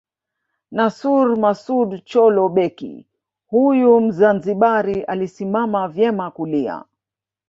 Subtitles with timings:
[0.77, 3.07] Nassor Masoud Chollo Beki
[3.47, 6.83] huyu Mzanzibari alisimama vyema kulia